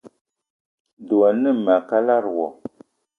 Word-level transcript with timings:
Dwé 1.07 1.23
a 1.29 1.31
ne 1.41 1.51
ma 1.63 1.73
a 1.79 1.85
kalada 1.89 2.27
wo. 2.37 2.47